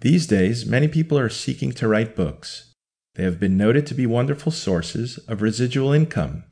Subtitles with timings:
[0.00, 2.72] These days, many people are seeking to write books.
[3.14, 6.44] They have been noted to be wonderful sources of residual income.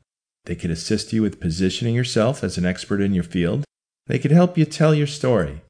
[0.45, 3.63] They could assist you with positioning yourself as an expert in your field.
[4.07, 5.61] They could help you tell your story.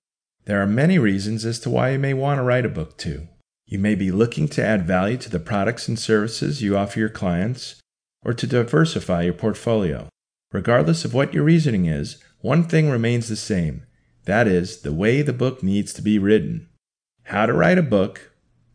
[0.46, 3.28] There are many reasons as to why you may want to write a book too.
[3.66, 7.10] You may be looking to add value to the products and services you offer your
[7.10, 7.82] clients
[8.24, 10.08] or to diversify your portfolio.
[10.52, 13.86] Regardless of what your reasoning is, one thing remains the same
[14.26, 16.68] that is, the way the book needs to be written.
[17.26, 18.32] How to write a book,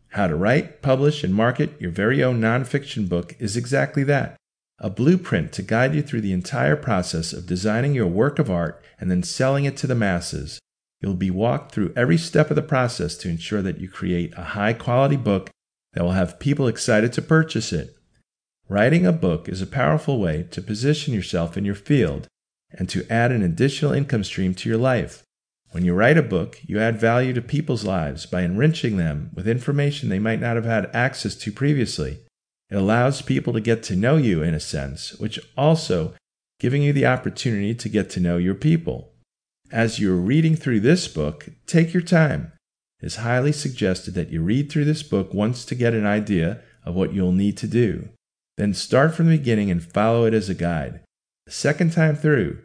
[0.09, 4.37] how to write, publish, and market your very own nonfiction book is exactly that
[4.81, 8.83] a blueprint to guide you through the entire process of designing your work of art
[8.99, 10.59] and then selling it to the masses.
[10.99, 14.43] You'll be walked through every step of the process to ensure that you create a
[14.43, 15.51] high quality book
[15.93, 17.95] that will have people excited to purchase it.
[18.67, 22.27] Writing a book is a powerful way to position yourself in your field
[22.71, 25.23] and to add an additional income stream to your life.
[25.71, 29.47] When you write a book, you add value to people's lives by enriching them with
[29.47, 32.19] information they might not have had access to previously.
[32.69, 36.13] It allows people to get to know you in a sense, which also
[36.59, 39.13] giving you the opportunity to get to know your people.
[39.71, 42.51] As you're reading through this book, take your time.
[43.01, 46.61] It is highly suggested that you read through this book once to get an idea
[46.85, 48.09] of what you'll need to do.
[48.57, 50.99] Then start from the beginning and follow it as a guide.
[51.45, 52.59] The second time through,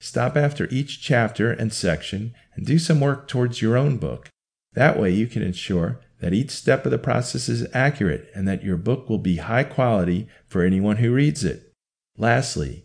[0.00, 4.28] stop after each chapter and section and do some work towards your own book.
[4.72, 8.62] That way you can ensure that each step of the process is accurate and that
[8.62, 11.72] your book will be high quality for anyone who reads it.
[12.16, 12.84] Lastly,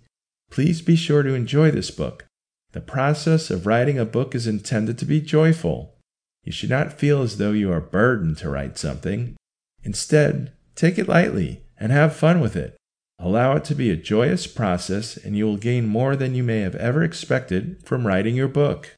[0.49, 2.25] please be sure to enjoy this book.
[2.71, 5.95] The process of writing a book is intended to be joyful.
[6.43, 9.36] You should not feel as though you are burdened to write something.
[9.83, 12.75] Instead, take it lightly and have fun with it.
[13.17, 16.59] Allow it to be a joyous process, and you will gain more than you may
[16.59, 18.95] have ever expected from writing your book.